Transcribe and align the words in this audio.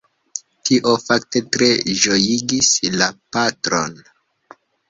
Tio 0.69 0.93
fakte 1.03 1.41
tre 1.57 1.69
ĝojigis 2.05 2.73
la 3.03 3.13
patron. 3.37 3.97